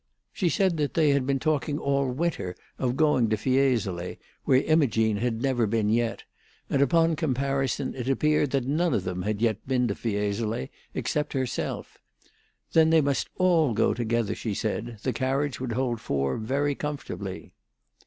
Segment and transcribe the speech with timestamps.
[0.33, 5.17] She said that they had been talking all winter of going to Fiesole, where Imogene
[5.17, 6.23] had never been yet;
[6.71, 11.33] and upon comparison it appeared that none of them had yet been to Fiesole except
[11.33, 11.99] herself.
[12.73, 17.53] Then they must all go together, she said; the carriage would hold four very comfortably.